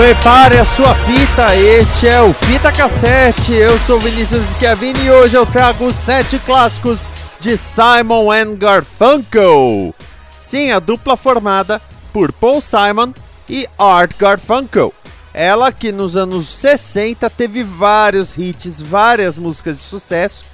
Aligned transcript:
Prepare 0.00 0.58
a 0.58 0.64
sua 0.64 0.94
fita, 0.94 1.54
este 1.54 2.08
é 2.08 2.22
o 2.22 2.32
Fita 2.32 2.72
Cassete. 2.72 3.52
Eu 3.52 3.78
sou 3.80 4.00
Vinícius 4.00 4.46
Schiavini 4.56 5.04
e 5.04 5.10
hoje 5.10 5.36
eu 5.36 5.44
trago 5.44 5.92
sete 5.92 6.38
clássicos 6.38 7.06
de 7.38 7.58
Simon 7.58 8.32
and 8.32 8.54
Garfunkel. 8.54 9.94
Sim, 10.40 10.70
a 10.70 10.78
dupla 10.78 11.18
formada 11.18 11.82
por 12.14 12.32
Paul 12.32 12.62
Simon 12.62 13.12
e 13.46 13.68
Art 13.78 14.12
Garfunkel. 14.18 14.94
Ela 15.34 15.70
que 15.70 15.92
nos 15.92 16.16
anos 16.16 16.48
60 16.48 17.28
teve 17.28 17.62
vários 17.62 18.38
hits, 18.38 18.80
várias 18.80 19.36
músicas 19.36 19.76
de 19.76 19.82
sucesso. 19.82 20.46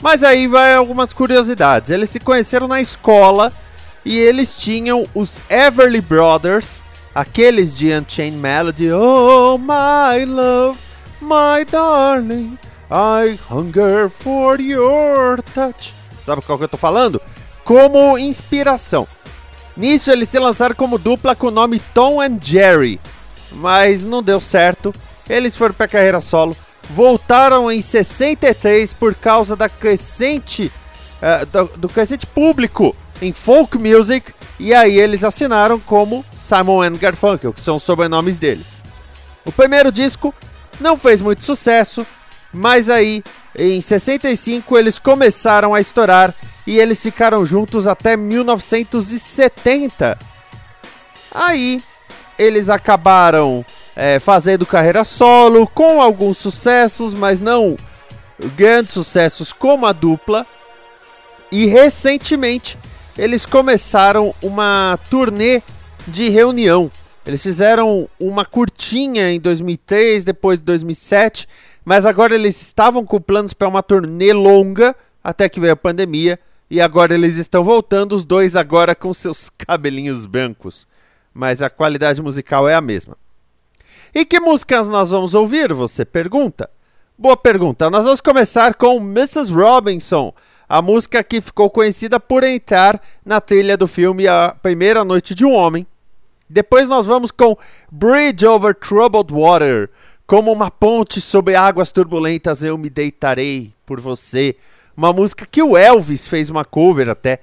Mas 0.00 0.22
aí 0.22 0.46
vai 0.46 0.72
algumas 0.72 1.12
curiosidades. 1.12 1.90
Eles 1.90 2.10
se 2.10 2.20
conheceram 2.20 2.68
na 2.68 2.80
escola 2.80 3.52
e 4.04 4.16
eles 4.16 4.56
tinham 4.56 5.02
os 5.12 5.40
Everly 5.50 6.00
Brothers 6.00 6.83
Aqueles 7.14 7.76
de 7.76 7.92
Unchained 7.92 8.38
Melody, 8.38 8.90
Oh 8.90 9.56
my 9.56 10.24
love, 10.24 10.78
my 11.20 11.64
darling, 11.70 12.58
I 12.90 13.38
hunger 13.48 14.10
for 14.10 14.60
your 14.60 15.40
touch. 15.54 15.94
Sabe 16.20 16.42
qual 16.42 16.58
que 16.58 16.64
eu 16.64 16.68
tô 16.68 16.76
falando? 16.76 17.22
Como 17.64 18.18
inspiração. 18.18 19.06
Nisso 19.76 20.10
eles 20.10 20.28
se 20.28 20.38
lançaram 20.38 20.74
como 20.74 20.98
dupla 20.98 21.36
com 21.36 21.48
o 21.48 21.52
nome 21.52 21.80
Tom 21.92 22.20
and 22.20 22.38
Jerry, 22.42 23.00
mas 23.52 24.02
não 24.04 24.22
deu 24.22 24.40
certo. 24.40 24.92
Eles 25.28 25.56
foram 25.56 25.74
para 25.74 25.86
carreira 25.86 26.20
solo, 26.20 26.56
voltaram 26.90 27.70
em 27.70 27.80
63 27.80 28.92
por 28.92 29.14
causa 29.14 29.54
da 29.54 29.68
crescente 29.68 30.72
uh, 31.22 31.46
do, 31.46 31.78
do 31.78 31.88
crescente 31.88 32.26
público 32.26 32.94
em 33.22 33.32
folk 33.32 33.78
music 33.78 34.34
e 34.58 34.74
aí 34.74 34.98
eles 34.98 35.24
assinaram 35.24 35.78
como 35.78 36.24
Simon 36.44 36.82
and 36.82 36.96
Garfunkel, 36.96 37.52
que 37.52 37.60
são 37.60 37.76
os 37.76 37.82
sobrenomes 37.82 38.38
deles. 38.38 38.82
O 39.44 39.52
primeiro 39.52 39.90
disco 39.90 40.34
não 40.80 40.96
fez 40.96 41.22
muito 41.22 41.44
sucesso, 41.44 42.06
mas 42.52 42.90
aí 42.90 43.22
em 43.56 43.80
65 43.80 44.76
eles 44.76 44.98
começaram 44.98 45.74
a 45.74 45.80
estourar 45.80 46.34
e 46.66 46.78
eles 46.78 47.00
ficaram 47.00 47.46
juntos 47.46 47.86
até 47.86 48.16
1970. 48.16 50.18
Aí 51.32 51.80
eles 52.38 52.68
acabaram 52.68 53.64
é, 53.96 54.18
fazendo 54.18 54.66
carreira 54.66 55.04
solo 55.04 55.66
com 55.66 56.02
alguns 56.02 56.38
sucessos, 56.38 57.14
mas 57.14 57.40
não 57.40 57.76
grandes 58.56 58.92
sucessos 58.92 59.52
como 59.52 59.86
a 59.86 59.92
dupla. 59.92 60.44
E 61.50 61.66
recentemente 61.66 62.78
eles 63.16 63.46
começaram 63.46 64.34
uma 64.42 64.98
turnê 65.08 65.62
de 66.06 66.28
reunião. 66.28 66.90
Eles 67.26 67.42
fizeram 67.42 68.08
uma 68.20 68.44
curtinha 68.44 69.30
em 69.30 69.40
2003, 69.40 70.24
depois 70.24 70.58
de 70.58 70.64
2007, 70.66 71.48
mas 71.84 72.04
agora 72.04 72.34
eles 72.34 72.60
estavam 72.60 73.04
com 73.04 73.20
planos 73.20 73.54
para 73.54 73.68
uma 73.68 73.82
turnê 73.82 74.32
longa, 74.32 74.94
até 75.22 75.48
que 75.48 75.58
veio 75.58 75.72
a 75.72 75.76
pandemia, 75.76 76.38
e 76.70 76.80
agora 76.80 77.14
eles 77.14 77.36
estão 77.36 77.64
voltando, 77.64 78.14
os 78.14 78.24
dois 78.24 78.56
agora 78.56 78.94
com 78.94 79.12
seus 79.14 79.50
cabelinhos 79.56 80.26
brancos. 80.26 80.86
Mas 81.32 81.62
a 81.62 81.70
qualidade 81.70 82.22
musical 82.22 82.68
é 82.68 82.74
a 82.74 82.80
mesma. 82.80 83.16
E 84.14 84.24
que 84.24 84.38
músicas 84.38 84.86
nós 84.86 85.10
vamos 85.10 85.34
ouvir? 85.34 85.72
Você 85.72 86.04
pergunta. 86.04 86.70
Boa 87.18 87.36
pergunta. 87.36 87.90
Nós 87.90 88.04
vamos 88.04 88.20
começar 88.20 88.74
com 88.74 88.98
Mrs. 88.98 89.52
Robinson, 89.52 90.32
a 90.68 90.80
música 90.80 91.22
que 91.24 91.40
ficou 91.40 91.70
conhecida 91.70 92.20
por 92.20 92.44
entrar 92.44 93.00
na 93.24 93.40
trilha 93.40 93.76
do 93.76 93.86
filme 93.86 94.28
A 94.28 94.54
Primeira 94.62 95.04
Noite 95.04 95.34
de 95.34 95.44
um 95.44 95.52
Homem, 95.52 95.86
depois 96.48 96.88
nós 96.88 97.06
vamos 97.06 97.30
com 97.30 97.56
Bridge 97.90 98.46
Over 98.46 98.74
Troubled 98.74 99.32
Water. 99.32 99.90
Como 100.26 100.52
uma 100.52 100.70
ponte 100.70 101.20
sobre 101.20 101.54
águas 101.54 101.90
turbulentas 101.90 102.62
eu 102.62 102.78
me 102.78 102.88
deitarei 102.88 103.72
por 103.84 104.00
você. 104.00 104.56
Uma 104.96 105.12
música 105.12 105.46
que 105.46 105.62
o 105.62 105.76
Elvis 105.76 106.26
fez 106.26 106.50
uma 106.50 106.64
cover 106.64 107.08
até. 107.08 107.40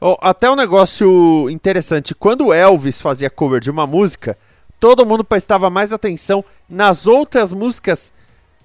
Oh, 0.00 0.16
até 0.20 0.50
um 0.50 0.56
negócio 0.56 1.48
interessante. 1.50 2.14
Quando 2.14 2.46
o 2.46 2.52
Elvis 2.52 3.00
fazia 3.00 3.30
cover 3.30 3.60
de 3.60 3.70
uma 3.70 3.86
música, 3.86 4.36
todo 4.80 5.06
mundo 5.06 5.24
prestava 5.24 5.70
mais 5.70 5.92
atenção 5.92 6.44
nas 6.68 7.06
outras 7.06 7.52
músicas 7.52 8.12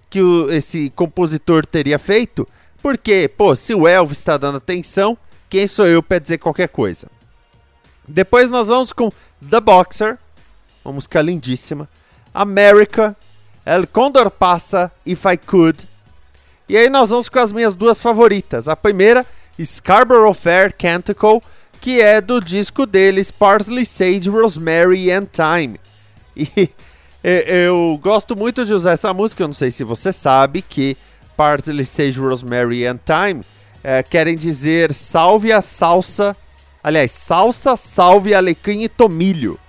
que 0.10 0.22
o, 0.22 0.52
esse 0.52 0.90
compositor 0.92 1.66
teria 1.66 2.00
feito. 2.00 2.48
Porque, 2.82 3.30
pô, 3.38 3.56
se 3.56 3.74
o 3.74 3.88
Elvis 3.88 4.20
está 4.20 4.38
dando 4.38 4.58
atenção, 4.58 5.18
quem 5.50 5.68
sou 5.68 5.88
eu 5.88 6.02
para 6.02 6.20
dizer 6.20 6.38
qualquer 6.38 6.70
coisa? 6.70 7.08
Depois 8.08 8.50
nós 8.50 8.68
vamos 8.68 8.94
com 8.94 9.12
The 9.50 9.60
Boxer, 9.60 10.18
uma 10.86 10.94
música 10.94 11.22
lindíssima. 11.22 11.90
America, 12.34 13.16
El 13.66 13.86
Condor 13.88 14.32
Passa, 14.32 14.92
If 15.06 15.26
I 15.26 15.38
Could. 15.38 15.88
E 16.70 16.78
aí 16.78 16.90
nós 16.90 17.10
vamos 17.10 17.28
com 17.28 17.40
as 17.40 17.52
minhas 17.52 17.76
duas 17.76 18.00
favoritas. 18.00 18.68
A 18.68 18.76
primeira, 18.76 19.26
Scarborough 19.60 20.34
Fair 20.34 20.74
Canticle, 20.74 21.42
que 21.82 22.02
é 22.02 22.22
do 22.22 22.40
disco 22.40 22.86
deles, 22.86 23.32
Parsley, 23.32 23.86
Sage, 23.86 24.30
Rosemary 24.30 25.12
and 25.12 25.26
Thyme. 25.26 25.80
E 27.24 27.44
eu 27.58 28.00
gosto 28.02 28.38
muito 28.38 28.64
de 28.64 28.74
usar 28.74 28.92
essa 28.92 29.12
música, 29.12 29.44
eu 29.44 29.48
não 29.48 29.54
sei 29.54 29.70
se 29.70 29.84
você 29.84 30.14
sabe 30.14 30.62
que 30.62 30.96
Parsley, 31.36 31.84
Sage, 31.84 32.20
Rosemary 32.20 32.86
and 32.86 33.00
Thyme 33.04 33.42
é, 33.84 34.02
querem 34.04 34.36
dizer 34.36 34.94
salve 34.94 35.52
a 35.52 35.62
salsa 35.62 36.38
Aliás, 36.84 37.12
salsa, 37.12 37.76
salve, 37.76 38.34
alecrim 38.34 38.84
e 38.84 38.90
tomilho. 38.90 39.60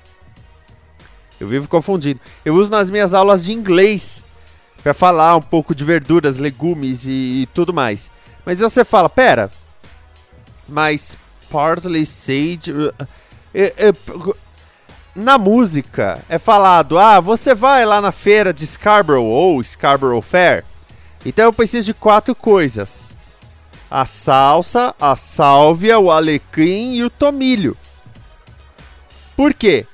Eu 1.41 1.49
vivo 1.49 1.69
confundindo. 1.69 2.21
Eu 2.45 2.55
uso 2.55 2.71
nas 2.71 2.91
minhas 2.91 3.15
aulas 3.15 3.45
de 3.45 3.53
inglês 3.53 4.25
para 4.83 4.95
falar 4.95 5.37
um 5.37 5.43
pouco 5.43 5.75
de 5.75 5.85
verduras, 5.85 6.37
legumes 6.37 7.05
e, 7.07 7.43
e, 7.43 7.49
tudo 7.55 7.73
mais. 7.73 8.11
Mas 8.45 8.61
você 8.61 8.85
fala, 8.85 9.09
pera, 9.09 9.51
mas 10.69 11.17
parsley, 11.51 12.07
sage. 12.07 12.73
Uh, 12.73 12.95
uh, 12.95 14.31
uh, 14.31 14.37
na 15.15 15.37
música 15.37 16.21
é 16.29 16.39
falado, 16.39 16.97
ah, 16.97 17.19
você 17.19 17.53
vai 17.53 17.85
lá 17.85 18.01
na 18.01 18.13
feira 18.13 18.53
de 18.53 18.65
Scarborough 18.65 19.25
ou 19.25 19.63
Scarborough 19.65 20.23
Fair. 20.23 20.65
Então 21.27 21.47
eu 21.47 21.53
preciso 21.53 21.87
de 21.87 21.95
quatro 21.95 22.35
coisas 22.37 23.18
a 23.91 24.05
salsa, 24.05 24.95
a 25.01 25.17
sálvia, 25.17 25.99
o 25.99 26.11
alecrim 26.11 26.95
e 26.95 27.03
o 27.03 27.11
tomilho. 27.11 27.77
Por 29.37 29.55
quê? 29.55 29.87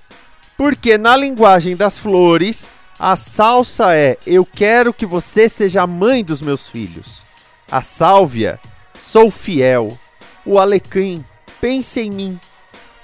Porque 0.56 0.98
na 0.98 1.16
linguagem 1.16 1.76
das 1.76 1.98
flores, 1.98 2.70
a 2.98 3.16
salsa 3.16 3.94
é 3.94 4.16
eu 4.26 4.44
quero 4.44 4.92
que 4.92 5.06
você 5.06 5.48
seja 5.48 5.82
a 5.82 5.86
mãe 5.86 6.24
dos 6.24 6.42
meus 6.42 6.68
filhos. 6.68 7.22
A 7.70 7.82
sálvia, 7.82 8.58
sou 8.98 9.30
fiel. 9.30 9.96
O 10.44 10.58
alecrim, 10.58 11.24
pense 11.60 12.00
em 12.00 12.10
mim. 12.10 12.40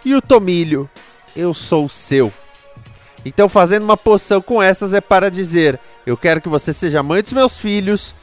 E 0.05 0.15
o 0.15 0.23
tomilho, 0.23 0.89
eu 1.37 1.55
sou 1.55 1.89
seu. 1.89 2.33
Então, 3.25 3.49
fazendo 3.49 3.83
uma 3.83 3.97
poção 3.97 4.41
com 4.41 4.63
essas 4.63 4.95
é 4.95 5.01
para 5.01 5.31
dizer: 5.31 5.79
eu 6.07 6.17
quero 6.17 6.41
que 6.41 6.49
você 6.49 6.73
seja 6.73 7.03
mãe 7.03 7.23
dos 7.23 7.33
meus 7.33 7.57
filhos, 7.57 8.15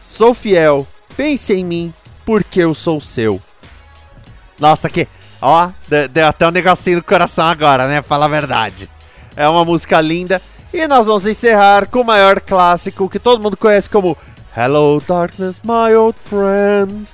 sou 0.00 0.34
fiel, 0.34 0.86
pense 1.16 1.52
em 1.52 1.64
mim 1.64 1.94
porque 2.24 2.60
eu 2.60 2.74
sou 2.74 3.00
seu. 3.00 3.40
Nossa, 4.58 4.88
que. 4.88 5.08
Ó, 5.40 5.70
deu 6.10 6.26
até 6.26 6.46
um 6.46 6.50
negocinho 6.50 6.98
no 6.98 7.02
coração 7.02 7.46
agora, 7.46 7.86
né? 7.86 8.02
Fala 8.02 8.26
a 8.26 8.28
verdade. 8.28 8.90
É 9.34 9.48
uma 9.48 9.64
música 9.64 10.00
linda. 10.00 10.40
E 10.72 10.86
nós 10.86 11.06
vamos 11.06 11.26
encerrar 11.26 11.86
com 11.86 12.02
o 12.02 12.04
maior 12.04 12.40
clássico 12.40 13.08
que 13.08 13.18
todo 13.18 13.42
mundo 13.42 13.56
conhece 13.56 13.88
como 13.88 14.16
Hello 14.56 15.00
Darkness, 15.06 15.62
My 15.64 15.94
Old 15.96 16.18
Friend. 16.18 17.08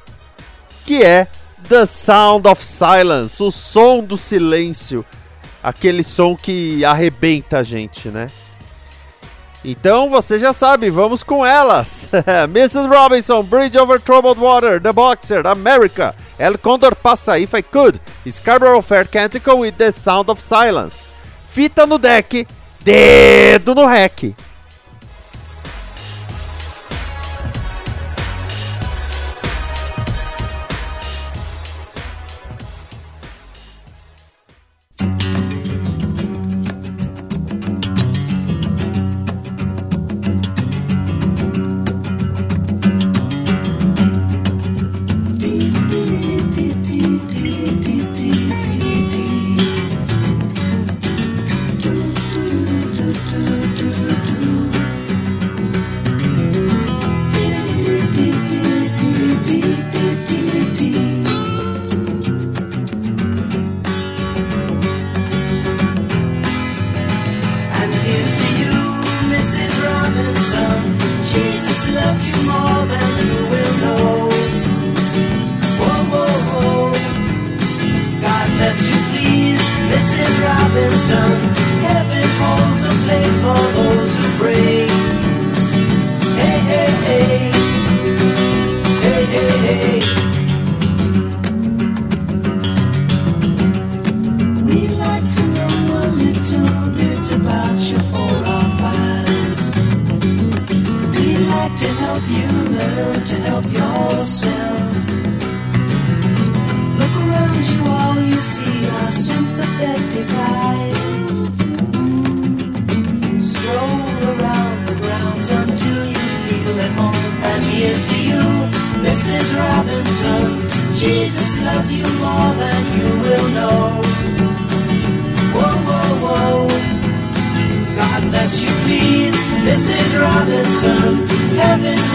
Que 0.85 1.03
é 1.03 1.29
The 1.69 1.87
Sound 1.87 2.49
of 2.49 2.63
Silence, 2.63 3.43
o 3.43 3.51
som 3.51 4.03
do 4.03 4.17
silêncio. 4.17 5.05
Aquele 5.63 6.05
som 6.05 6.37
que 6.37 6.85
arrebenta 6.85 7.59
a 7.59 7.63
gente, 7.63 8.09
né? 8.09 8.29
Então 9.69 10.09
você 10.09 10.39
já 10.39 10.53
sabe, 10.53 10.89
vamos 10.91 11.25
com 11.25 11.45
elas: 11.45 12.09
Mrs. 12.49 12.87
Robinson, 12.87 13.43
Bridge 13.43 13.77
Over 13.77 14.01
Troubled 14.01 14.41
Water, 14.41 14.81
The 14.81 14.93
Boxer, 14.93 15.45
America, 15.45 16.15
El 16.39 16.57
Condor 16.57 16.95
Passa 16.95 17.37
If 17.37 17.53
I 17.53 17.63
Could, 17.63 18.01
Scarborough 18.31 18.81
Fair 18.81 19.05
Canticle 19.09 19.59
with 19.59 19.73
the 19.73 19.91
Sound 19.91 20.31
of 20.31 20.41
Silence. 20.41 21.09
Fita 21.53 21.85
no 21.85 21.99
deck, 21.99 22.47
dedo 22.85 23.75
no 23.75 23.89
rec. 23.89 24.37
loves 71.97 72.27
you. 72.27 72.36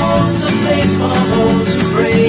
home's 0.01 0.43
a 0.43 0.51
place 0.63 0.93
for 0.99 1.15
those 1.31 1.75
who 1.75 1.81
pray. 1.95 2.20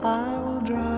I 0.00 0.38
will 0.38 0.60
drive. 0.60 0.97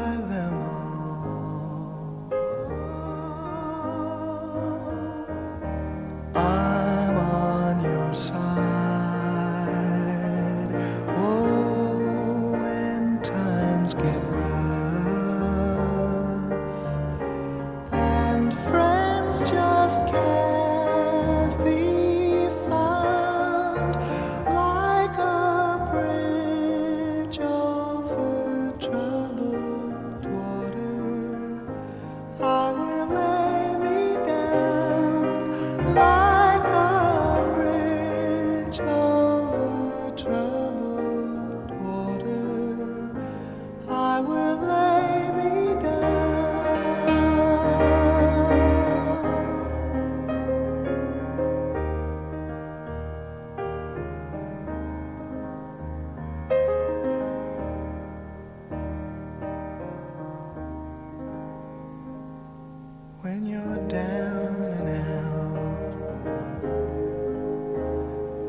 down 63.91 64.55
and 64.79 64.89
out 64.89 65.73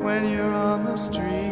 when 0.00 0.30
you're 0.30 0.54
on 0.54 0.84
the 0.84 0.96
street. 0.96 1.51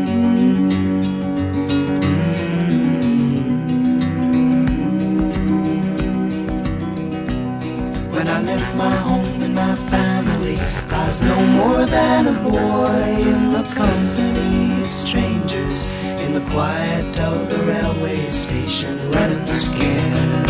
Boy 11.19 13.03
in 13.19 13.51
the 13.51 13.63
company 13.75 14.81
of 14.81 14.89
strangers 14.89 15.85
in 16.23 16.31
the 16.31 16.39
quiet 16.51 17.19
of 17.19 17.49
the 17.49 17.57
railway 17.65 18.29
station 18.29 19.11
Let 19.11 19.29
running 19.29 19.47
scared. 19.47 20.49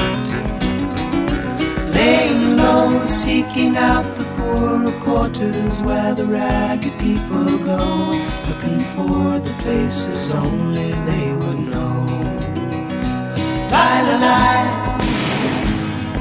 Laying 1.96 2.58
low, 2.58 3.06
seeking 3.06 3.76
out 3.76 4.06
the 4.18 4.26
poorer 4.38 4.92
quarters 5.02 5.82
where 5.82 6.14
the 6.14 6.26
ragged 6.26 7.00
people 7.00 7.58
go, 7.58 7.82
looking 8.48 8.80
for 8.94 9.40
the 9.40 9.56
places 9.64 10.34
only 10.36 10.92
they 11.10 11.34
would 11.34 11.60
know. 11.72 12.06
La 13.72 14.02
la 14.08 14.16
la, 14.26 14.42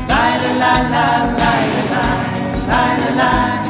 la 0.08 0.24
la 0.60 0.74
la 0.92 1.04
la 1.40 1.54
la 1.90 2.06
la 2.68 3.14
la 3.16 3.69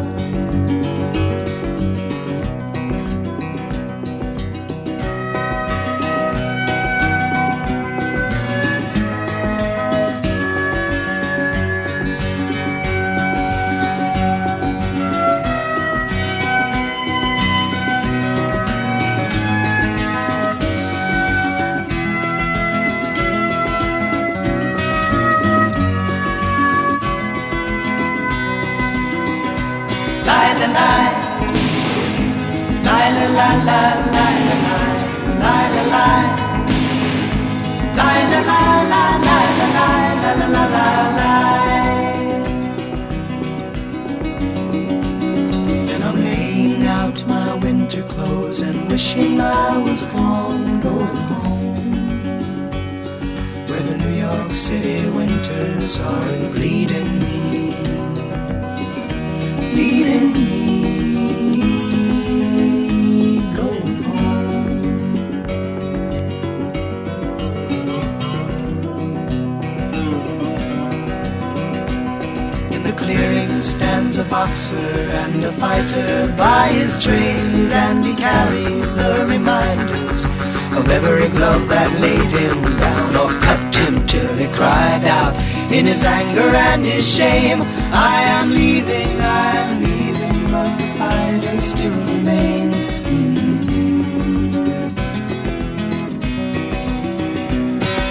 Every 81.03 81.29
glove 81.29 81.67
that 81.67 81.89
laid 81.99 82.31
him 82.31 82.61
down 82.79 83.15
or 83.15 83.29
cut 83.41 83.75
him 83.75 84.05
till 84.05 84.35
he 84.35 84.47
cried 84.47 85.03
out 85.05 85.35
in 85.71 85.85
his 85.85 86.03
anger 86.03 86.49
and 86.69 86.85
his 86.85 87.07
shame. 87.07 87.61
I 87.91 88.21
am 88.37 88.51
leaving, 88.51 89.19
I 89.19 89.51
am 89.65 89.81
leaving, 89.81 90.51
but 90.51 90.77
the 90.77 90.87
fighter 90.99 91.61
still 91.61 91.97
remains. 92.13 92.99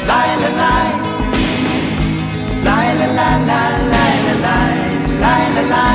La 0.08 0.22
la 0.42 0.50
la 0.60 0.74
la 2.66 2.78
la 2.90 3.20
la 3.20 3.30
la. 3.48 3.70
La 5.22 5.36
la 5.54 5.62
la 5.72 5.86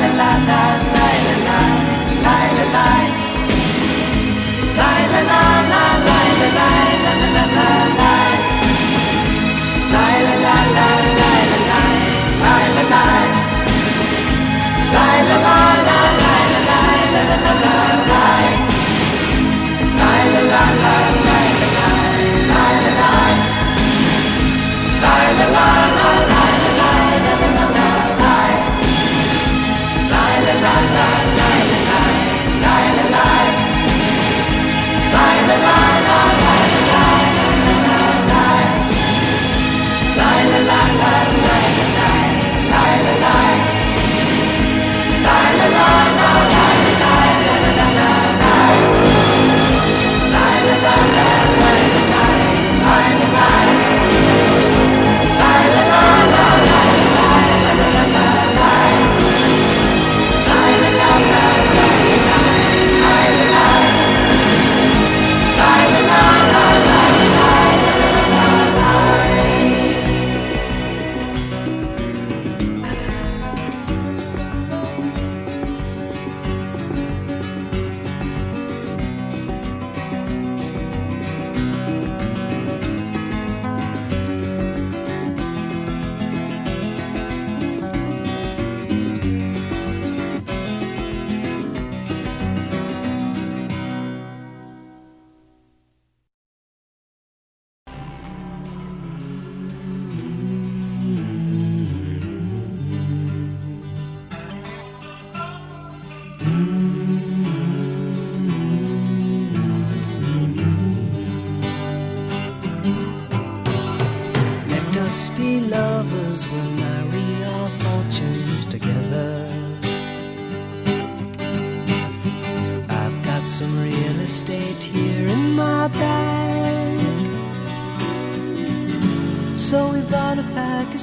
la 0.02 0.30
la 0.48 0.62
la 0.94 1.01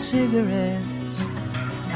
cigarettes 0.09 1.21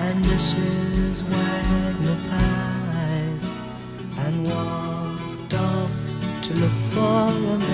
and 0.04 0.22
Mrs. 0.26 1.22
Wagner 1.22 2.18
pies 2.28 3.56
and 4.18 4.34
walked 4.46 5.54
off 5.54 5.92
to 6.42 6.52
look 6.60 6.76
for 6.92 7.30
America. 7.56 7.72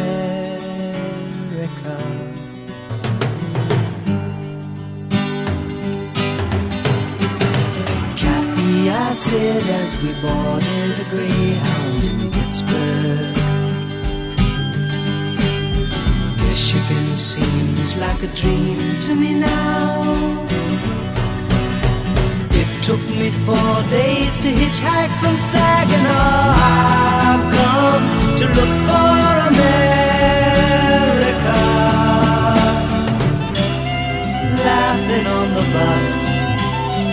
Kathy, 8.17 8.91
I 8.91 9.15
said 9.15 9.65
as 9.83 10.01
we 10.01 10.11
boarded 10.23 11.01
a 11.01 11.05
Greyhound 11.11 12.05
in 12.05 12.31
Pittsburgh. 12.31 13.58
Michigan 16.59 17.17
seems 17.17 17.97
like 17.99 18.21
a 18.21 18.27
dream 18.35 18.99
to 18.99 19.15
me 19.15 19.33
now. 19.33 20.03
It 22.51 22.83
took 22.83 23.01
me 23.21 23.31
four 23.47 23.77
days 23.91 24.39
to 24.41 24.49
hitchhike 24.49 25.15
from 25.21 25.37
Saginaw. 25.37 26.11
I've 26.75 27.45
come 27.59 28.05
to 28.41 28.45
look 28.59 28.75
for 28.89 29.21
America. 29.53 29.79
Laughing 34.67 35.27
on 35.39 35.49
the 35.55 35.67
bus, 35.77 36.09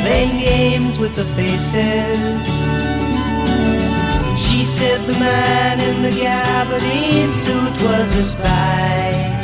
playing 0.02 0.38
games 0.40 0.98
with 0.98 1.14
the 1.16 1.26
faces. 1.38 2.48
She 4.36 4.64
said 4.64 5.02
the 5.02 5.14
man 5.20 5.80
in 5.80 6.02
the 6.02 6.10
gabardine 6.20 7.30
suit 7.30 7.84
was 7.84 8.16
a 8.16 8.24
spy. 8.24 9.35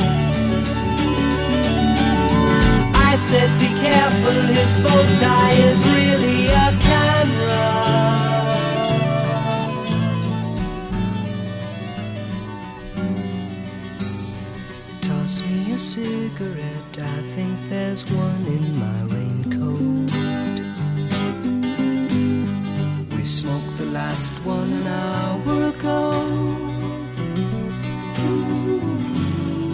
Said, 3.21 3.49
be 3.59 3.67
careful, 3.85 4.39
his 4.57 4.73
bow 4.83 5.01
tie 5.21 5.57
is 5.69 5.79
really 5.93 6.47
a 6.47 6.67
camera. 6.87 7.63
Toss 15.01 15.41
me 15.47 15.71
a 15.71 15.77
cigarette, 15.77 16.97
I 16.97 17.21
think 17.35 17.53
there's 17.69 18.03
one 18.11 18.43
in 18.57 18.65
my 18.85 18.99
raincoat. 19.15 20.09
We 23.15 23.23
smoked 23.23 23.77
the 23.77 23.89
last 23.99 24.33
one 24.43 24.71
an 24.81 24.87
hour 24.87 25.55
ago. 25.73 26.01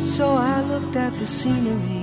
So 0.01 0.25
I 0.35 0.61
looked 0.61 0.95
at 0.97 1.13
the 1.13 1.25
scenery. 1.25 1.96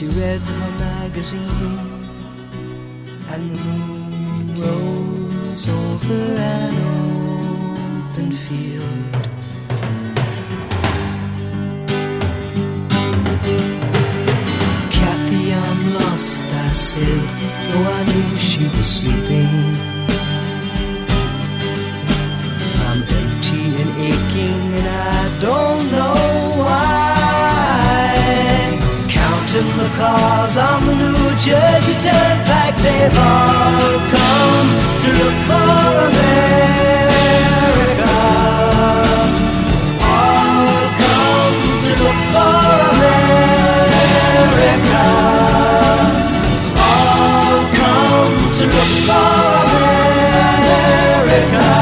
She 0.00 0.06
read 0.06 0.40
her 0.40 0.70
magazine, 0.78 1.78
and 3.28 3.50
the 3.50 3.60
moon 3.60 4.54
rose 4.54 5.68
over 5.68 6.40
an 6.40 6.74
open 8.08 8.32
field. 8.32 9.12
Kathy, 14.90 15.52
I'm 15.52 15.92
lost, 15.92 16.44
I 16.44 16.72
said, 16.72 17.28
though 17.70 17.84
I 17.84 18.04
knew 18.04 18.38
she 18.38 18.64
was 18.68 18.88
sleeping. 18.88 19.89
Cars 30.00 30.56
on 30.56 30.86
the 30.86 30.94
New 30.94 31.30
Jersey 31.46 31.94
Turnpike, 32.06 32.76
they've 32.84 33.18
all 33.18 33.98
come 34.16 34.68
to 35.02 35.08
look 35.20 35.36
for 35.48 35.72
America. 36.08 38.14
All 40.16 40.86
come 41.02 41.56
to 41.86 41.92
look 42.02 42.20
for 42.34 42.64
America. 42.92 45.04
All 46.88 47.58
come 47.80 48.34
to 48.58 48.64
look 48.74 48.92
for 49.08 49.32
America. 51.34 51.79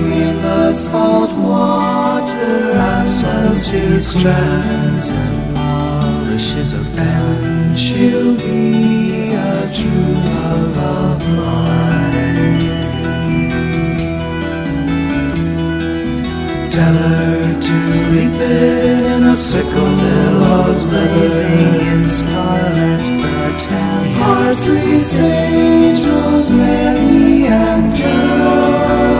between 0.00 0.36
the 0.42 0.72
salt 0.72 1.30
water 1.32 2.72
and 2.72 3.56
she 3.56 4.00
stands 4.00 5.10
and 5.10 5.54
marshes 5.54 6.72
of 6.72 6.98
and 6.98 7.78
she'll 7.78 8.36
be 8.36 9.34
a 9.34 9.70
true 9.74 10.14
love 10.26 10.78
of 10.78 11.18
mine. 11.36 12.70
Tell 16.66 16.94
her 16.94 17.60
to 17.60 17.74
reap 18.12 18.40
it 18.40 19.04
in 19.14 19.24
a 19.24 19.36
sickle 19.36 19.92
billows 20.00 20.82
blazing 20.84 21.80
in 21.92 22.08
scarlet 22.08 23.04
battalion. 23.22 24.18
Parsley, 24.18 24.98
angels, 25.18 26.06
rosemary, 26.06 27.46
and 27.46 27.92
geranium. 27.92 29.19